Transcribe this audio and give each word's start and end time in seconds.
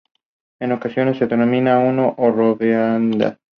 En 0.59 0.71
ocasiones, 0.71 1.19
se 1.19 1.27
denomina 1.27 1.77
"u 1.77 1.91
no 1.91 2.15
redondeada". 2.17 3.37